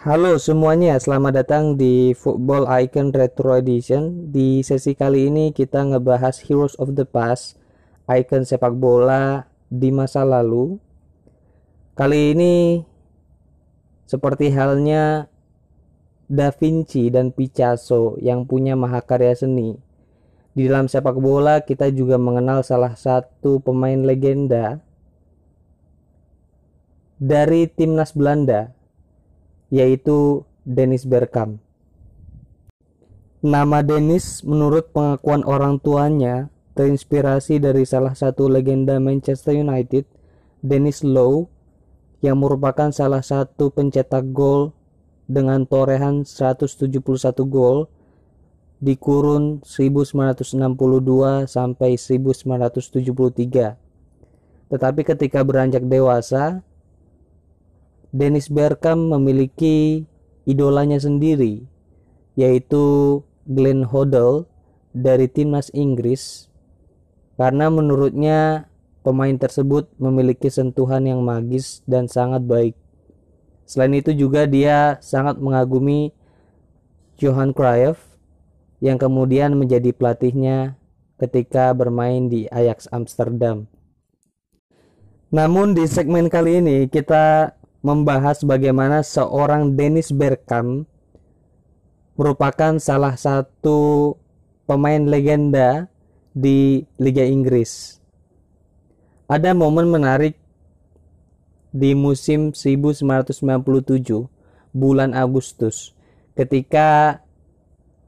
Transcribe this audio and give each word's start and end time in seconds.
Halo 0.00 0.40
semuanya, 0.40 0.96
selamat 0.96 1.44
datang 1.44 1.64
di 1.76 2.16
Football 2.16 2.64
Icon 2.72 3.12
Retro 3.12 3.52
Edition. 3.52 4.32
Di 4.32 4.64
sesi 4.64 4.96
kali 4.96 5.28
ini 5.28 5.52
kita 5.52 5.84
ngebahas 5.84 6.40
Heroes 6.40 6.72
of 6.80 6.96
the 6.96 7.04
Past, 7.04 7.60
icon 8.08 8.48
sepak 8.48 8.72
bola 8.80 9.44
di 9.68 9.92
masa 9.92 10.24
lalu. 10.24 10.80
Kali 11.92 12.32
ini 12.32 12.80
seperti 14.08 14.48
halnya 14.48 15.28
Da 16.32 16.48
Vinci 16.48 17.12
dan 17.12 17.28
Picasso 17.28 18.16
yang 18.24 18.48
punya 18.48 18.80
mahakarya 18.80 19.36
seni. 19.36 19.76
Di 20.56 20.64
dalam 20.64 20.88
sepak 20.88 21.20
bola 21.20 21.60
kita 21.60 21.92
juga 21.92 22.16
mengenal 22.16 22.64
salah 22.64 22.96
satu 22.96 23.60
pemain 23.60 24.00
legenda 24.00 24.80
dari 27.20 27.68
timnas 27.68 28.16
Belanda 28.16 28.79
yaitu 29.70 30.44
Dennis 30.66 31.06
Bergkamp. 31.08 31.62
Nama 33.40 33.80
Dennis 33.80 34.44
menurut 34.44 34.92
pengakuan 34.92 35.40
orang 35.48 35.80
tuanya 35.80 36.52
terinspirasi 36.76 37.56
dari 37.56 37.88
salah 37.88 38.12
satu 38.12 38.52
legenda 38.52 39.00
Manchester 39.00 39.56
United, 39.56 40.04
Dennis 40.60 41.00
Lowe, 41.00 41.48
yang 42.20 42.36
merupakan 42.36 42.92
salah 42.92 43.24
satu 43.24 43.72
pencetak 43.72 44.28
gol 44.36 44.76
dengan 45.24 45.64
torehan 45.64 46.28
171 46.28 47.00
gol 47.48 47.88
di 48.80 48.96
kurun 48.96 49.64
1962 49.64 51.48
sampai 51.48 51.96
1973. 51.96 53.76
Tetapi 54.68 55.00
ketika 55.04 55.40
beranjak 55.44 55.84
dewasa, 55.88 56.60
Dennis 58.10 58.50
Bergkamp 58.50 59.14
memiliki 59.14 60.02
idolanya 60.42 60.98
sendiri, 60.98 61.62
yaitu 62.34 63.18
Glenn 63.46 63.86
Hoddle 63.86 64.50
dari 64.90 65.30
timnas 65.30 65.70
Inggris, 65.70 66.50
karena 67.38 67.70
menurutnya 67.70 68.66
pemain 69.06 69.34
tersebut 69.38 69.88
memiliki 69.96 70.50
sentuhan 70.50 71.06
yang 71.06 71.22
magis 71.22 71.86
dan 71.86 72.10
sangat 72.10 72.42
baik. 72.42 72.74
Selain 73.62 73.94
itu 73.94 74.10
juga 74.10 74.50
dia 74.50 74.98
sangat 74.98 75.38
mengagumi 75.38 76.10
Johan 77.14 77.54
Cruyff 77.54 78.18
yang 78.82 78.98
kemudian 78.98 79.54
menjadi 79.54 79.94
pelatihnya 79.94 80.74
ketika 81.20 81.70
bermain 81.76 82.26
di 82.26 82.50
Ajax 82.50 82.90
Amsterdam. 82.90 83.70
Namun 85.30 85.78
di 85.78 85.86
segmen 85.86 86.26
kali 86.26 86.58
ini 86.58 86.76
kita 86.90 87.54
membahas 87.80 88.44
bagaimana 88.44 89.00
seorang 89.00 89.72
Dennis 89.72 90.12
Bergkamp 90.12 90.84
merupakan 92.16 92.76
salah 92.76 93.16
satu 93.16 94.12
pemain 94.68 95.00
legenda 95.00 95.88
di 96.36 96.84
Liga 97.00 97.24
Inggris. 97.24 97.96
Ada 99.24 99.56
momen 99.56 99.88
menarik 99.88 100.36
di 101.70 101.96
musim 101.96 102.52
1997 102.52 104.28
bulan 104.74 105.14
Agustus 105.14 105.94
ketika 106.34 107.22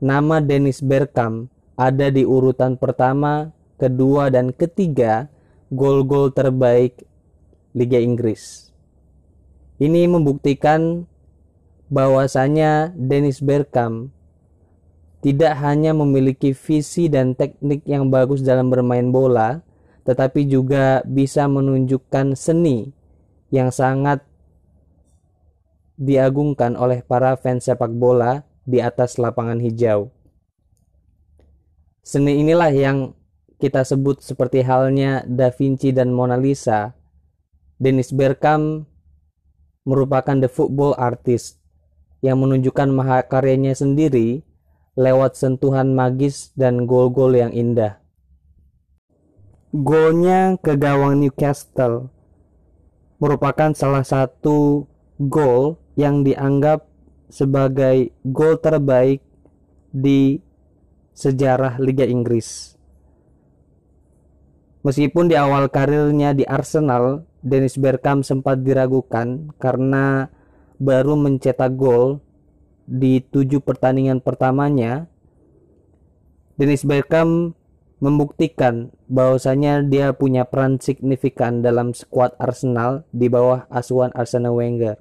nama 0.03 0.43
Dennis 0.43 0.83
Bergkamp 0.83 1.47
ada 1.79 2.11
di 2.13 2.27
urutan 2.27 2.77
pertama, 2.77 3.55
kedua, 3.81 4.29
dan 4.29 4.53
ketiga 4.53 5.31
gol-gol 5.73 6.35
terbaik 6.35 7.07
Liga 7.73 7.97
Inggris. 7.97 8.72
Ini 9.83 10.07
membuktikan 10.07 11.11
bahwasanya 11.91 12.95
Dennis 12.95 13.43
Bergkamp 13.43 14.15
tidak 15.27 15.59
hanya 15.59 15.91
memiliki 15.91 16.55
visi 16.55 17.11
dan 17.11 17.35
teknik 17.35 17.83
yang 17.83 18.07
bagus 18.07 18.47
dalam 18.47 18.71
bermain 18.71 19.11
bola, 19.11 19.59
tetapi 20.07 20.47
juga 20.47 21.03
bisa 21.03 21.51
menunjukkan 21.51 22.39
seni 22.39 22.95
yang 23.51 23.75
sangat 23.75 24.23
diagungkan 25.99 26.79
oleh 26.79 27.03
para 27.03 27.35
fans 27.35 27.67
sepak 27.67 27.91
bola 27.91 28.47
di 28.63 28.79
atas 28.79 29.19
lapangan 29.19 29.59
hijau. 29.59 30.15
Seni 32.07 32.39
inilah 32.39 32.71
yang 32.71 33.19
kita 33.59 33.83
sebut 33.83 34.23
seperti 34.23 34.63
halnya 34.63 35.27
Da 35.27 35.51
Vinci 35.51 35.91
dan 35.91 36.15
Mona 36.15 36.39
Lisa. 36.39 36.95
Dennis 37.83 38.15
Bergkamp 38.15 38.92
merupakan 39.83 40.39
the 40.39 40.51
football 40.51 40.95
artist 40.95 41.59
yang 42.23 42.39
menunjukkan 42.39 42.91
mahakaryanya 42.95 43.75
sendiri 43.75 44.47
lewat 44.95 45.35
sentuhan 45.35 45.97
magis 45.97 46.55
dan 46.55 46.87
gol-gol 46.87 47.35
yang 47.35 47.51
indah. 47.51 47.99
Golnya 49.73 50.61
ke 50.61 50.77
gawang 50.77 51.19
Newcastle 51.19 52.13
merupakan 53.17 53.73
salah 53.73 54.05
satu 54.05 54.85
gol 55.17 55.81
yang 55.97 56.21
dianggap 56.27 56.85
sebagai 57.33 58.13
gol 58.27 58.61
terbaik 58.61 59.25
di 59.89 60.37
sejarah 61.17 61.81
Liga 61.81 62.05
Inggris. 62.05 62.77
Meskipun 64.83 65.31
di 65.31 65.39
awal 65.39 65.71
karirnya 65.71 66.35
di 66.35 66.43
Arsenal, 66.43 67.23
Dennis 67.39 67.79
Bergkamp 67.79 68.27
sempat 68.27 68.67
diragukan 68.67 69.55
karena 69.63 70.27
baru 70.83 71.15
mencetak 71.15 71.79
gol 71.79 72.19
di 72.83 73.23
tujuh 73.23 73.63
pertandingan 73.63 74.19
pertamanya. 74.19 75.07
Dennis 76.59 76.83
Bergkamp 76.83 77.55
membuktikan 78.03 78.91
bahwasanya 79.07 79.87
dia 79.87 80.11
punya 80.19 80.43
peran 80.43 80.83
signifikan 80.83 81.63
dalam 81.63 81.95
skuad 81.95 82.35
Arsenal 82.43 83.07
di 83.15 83.31
bawah 83.31 83.71
asuhan 83.71 84.11
Arsene 84.19 84.51
Wenger. 84.51 84.99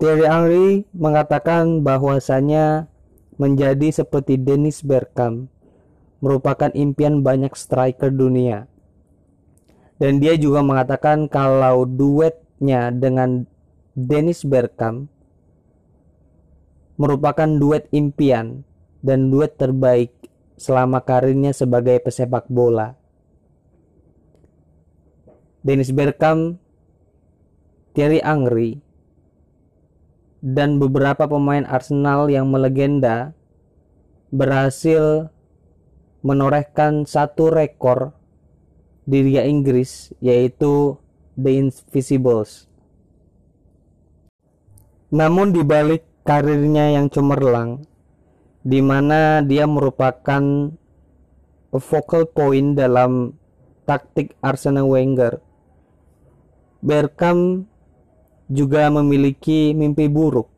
Thierry 0.00 0.24
Henry 0.24 0.68
mengatakan 0.96 1.84
bahwasanya 1.84 2.88
menjadi 3.36 3.92
seperti 3.92 4.40
Dennis 4.40 4.80
Bergkamp 4.80 5.52
merupakan 6.20 6.72
impian 6.72 7.20
banyak 7.20 7.52
striker 7.52 8.08
dunia 8.08 8.66
dan 9.96 10.20
dia 10.20 10.36
juga 10.36 10.60
mengatakan 10.60 11.24
kalau 11.28 11.88
duetnya 11.88 12.92
dengan 12.92 13.48
Dennis 13.96 14.44
Bergkamp 14.44 15.08
merupakan 17.00 17.48
duet 17.48 17.88
impian 17.92 18.64
dan 19.00 19.28
duet 19.32 19.56
terbaik 19.56 20.12
selama 20.56 21.04
karirnya 21.04 21.52
sebagai 21.52 22.00
pesepak 22.00 22.48
bola. 22.48 22.96
Dennis 25.60 25.92
Bergkamp, 25.92 26.56
Thierry 27.92 28.20
Angri, 28.24 28.80
dan 30.40 30.80
beberapa 30.80 31.28
pemain 31.28 31.64
Arsenal 31.68 32.32
yang 32.32 32.48
melegenda 32.48 33.34
berhasil 34.30 35.28
menorehkan 36.20 37.08
satu 37.08 37.50
rekor 37.50 38.16
di 39.08 39.22
Liga 39.24 39.42
Inggris 39.46 40.12
yaitu 40.20 41.00
The 41.36 41.50
Invisibles. 41.56 42.68
Namun 45.12 45.56
di 45.56 45.62
balik 45.62 46.04
karirnya 46.26 46.92
yang 46.98 47.08
cemerlang, 47.08 47.86
di 48.66 48.82
mana 48.82 49.40
dia 49.40 49.64
merupakan 49.64 50.74
focal 51.72 52.26
point 52.28 52.74
dalam 52.74 53.38
taktik 53.86 54.34
Arsene 54.42 54.82
Wenger, 54.82 55.40
Bergkamp 56.84 57.66
juga 58.52 58.92
memiliki 58.92 59.72
mimpi 59.72 60.06
buruk. 60.06 60.52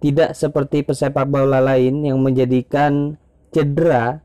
Tidak 0.00 0.34
seperti 0.34 0.82
pesepak 0.82 1.30
bola 1.30 1.60
lain 1.60 2.02
yang 2.02 2.18
menjadikan 2.20 3.20
cedera 3.54 4.23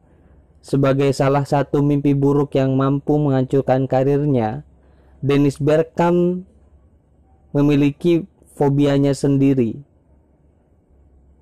sebagai 0.59 1.11
salah 1.15 1.47
satu 1.47 1.79
mimpi 1.79 2.11
buruk 2.11 2.55
yang 2.55 2.75
mampu 2.75 3.15
menghancurkan 3.15 3.87
karirnya, 3.87 4.63
Dennis 5.19 5.59
Bergkamp 5.59 6.43
memiliki 7.55 8.27
fobianya 8.55 9.15
sendiri. 9.15 9.79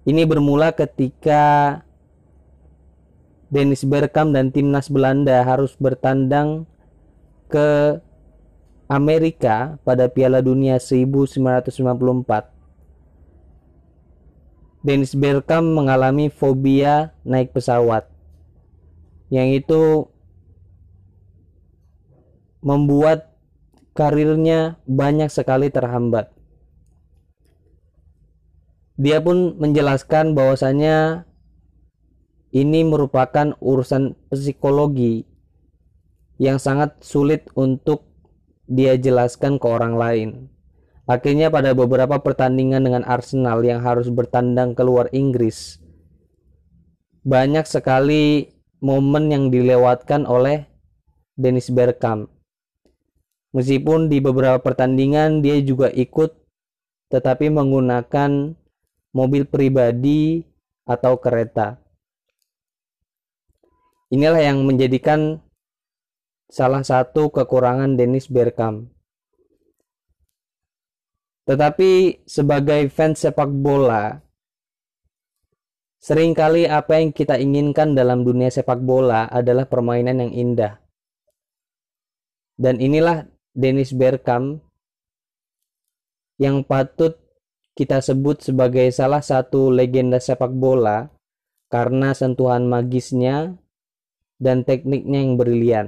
Ini 0.07 0.23
bermula 0.23 0.71
ketika 0.71 1.77
Dennis 3.51 3.83
Bergkamp 3.83 4.31
dan 4.31 4.55
timnas 4.55 4.87
Belanda 4.87 5.43
harus 5.43 5.75
bertandang 5.75 6.63
ke 7.51 7.99
Amerika 8.87 9.75
pada 9.83 10.07
Piala 10.07 10.39
Dunia 10.39 10.79
1994. 10.79 12.47
Dennis 14.79 15.11
Bergkamp 15.11 15.67
mengalami 15.67 16.31
fobia 16.31 17.11
naik 17.27 17.51
pesawat 17.51 18.16
yang 19.27 19.51
itu 19.51 20.07
membuat 22.63 23.35
karirnya 23.97 24.79
banyak 24.85 25.31
sekali 25.31 25.71
terhambat. 25.73 26.37
dia 28.97 29.21
pun 29.21 29.53
menjelaskan 29.61 30.33
bahwasanya 30.33 31.29
ini 32.49 32.81
merupakan 32.81 33.53
urusan 33.61 34.17
psikologi 34.33 35.29
yang 36.41 36.57
sangat 36.57 36.97
sulit 37.05 37.45
untuk 37.53 38.09
dia 38.65 38.97
jelaskan 38.97 39.61
ke 39.61 39.67
orang 39.69 39.93
lain. 39.93 40.29
Akhirnya 41.07 41.47
pada 41.47 41.71
beberapa 41.71 42.19
pertandingan 42.19 42.83
dengan 42.83 43.03
Arsenal 43.07 43.63
yang 43.63 43.79
harus 43.79 44.11
bertandang 44.11 44.75
keluar 44.75 45.07
Inggris, 45.15 45.79
banyak 47.23 47.63
sekali 47.63 48.56
momen 48.83 49.29
yang 49.33 49.49
dilewatkan 49.49 50.25
oleh 50.29 50.69
Dennis 51.37 51.69
Bergkamp. 51.69 52.29
Meskipun 53.55 54.11
di 54.11 54.21
beberapa 54.21 54.59
pertandingan 54.61 55.41
dia 55.41 55.57
juga 55.63 55.89
ikut 55.93 56.35
tetapi 57.07 57.47
menggunakan 57.47 58.53
mobil 59.15 59.47
pribadi 59.47 60.43
atau 60.83 61.15
kereta. 61.17 61.79
Inilah 64.11 64.39
yang 64.39 64.63
menjadikan 64.63 65.43
salah 66.47 66.83
satu 66.83 67.27
kekurangan 67.27 67.99
Dennis 67.99 68.31
Bergkamp. 68.31 68.87
Tetapi 71.47 72.23
sebagai 72.27 72.91
fans 72.91 73.23
sepak 73.23 73.47
bola, 73.47 74.19
sering 75.97 76.37
kali 76.37 76.69
apa 76.69 77.01
yang 77.01 77.09
kita 77.09 77.37
inginkan 77.41 77.97
dalam 77.97 78.21
dunia 78.21 78.53
sepak 78.53 78.81
bola 78.81 79.25
adalah 79.27 79.65
permainan 79.65 80.21
yang 80.23 80.33
indah. 80.33 80.73
Dan 82.57 82.81
inilah 82.81 83.29
Dennis 83.53 83.93
Bergkamp 83.93 84.61
yang 86.37 86.61
patut 86.65 87.17
kita 87.77 88.01
sebut 88.01 88.41
sebagai 88.41 88.89
salah 88.93 89.21
satu 89.21 89.69
legenda 89.69 90.17
sepak 90.17 90.49
bola 90.53 91.09
karena 91.69 92.13
sentuhan 92.13 92.65
magisnya 92.65 93.57
dan 94.37 94.65
tekniknya 94.65 95.21
yang 95.21 95.33
brilian. 95.37 95.87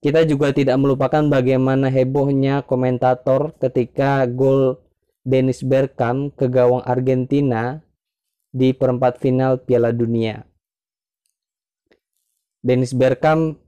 Kita 0.00 0.24
juga 0.28 0.52
tidak 0.52 0.76
melupakan 0.76 1.24
bagaimana 1.24 1.88
hebohnya 1.88 2.60
komentator 2.64 3.56
ketika 3.56 4.28
gol 4.28 4.80
Dennis 5.24 5.64
Bergkamp 5.64 6.36
ke 6.36 6.52
gawang 6.52 6.84
Argentina 6.84 7.83
di 8.54 8.70
perempat 8.70 9.18
final 9.18 9.58
Piala 9.58 9.90
Dunia. 9.90 10.38
Dennis 12.62 12.94
Bergkamp 12.94 13.58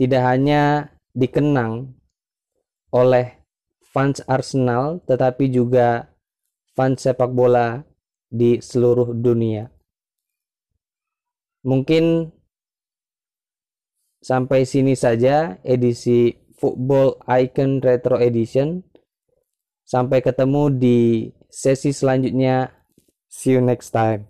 tidak 0.00 0.24
hanya 0.24 0.88
dikenang 1.12 1.92
oleh 2.96 3.44
fans 3.92 4.24
Arsenal 4.24 5.04
tetapi 5.04 5.52
juga 5.52 6.08
fans 6.72 7.04
sepak 7.04 7.28
bola 7.28 7.84
di 8.32 8.64
seluruh 8.64 9.12
dunia. 9.12 9.68
Mungkin 11.60 12.32
Sampai 14.20 14.68
sini 14.68 14.92
saja 14.92 15.56
edisi 15.64 16.36
Football 16.60 17.24
Icon 17.24 17.80
Retro 17.80 18.20
Edition. 18.20 18.84
Sampai 19.88 20.20
ketemu 20.20 20.68
di 20.68 20.98
sesi 21.48 21.90
selanjutnya. 21.96 22.79
See 23.30 23.52
you 23.52 23.62
next 23.62 23.90
time. 23.92 24.26